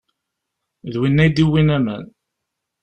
[0.91, 2.05] D winna i d-iwwin aman.